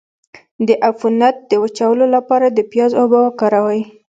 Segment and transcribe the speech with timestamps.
[0.67, 3.81] د عفونت د وچولو لپاره د پیاز اوبه وکاروئ